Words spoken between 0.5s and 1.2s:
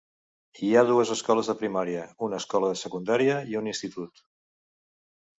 Hi ha dues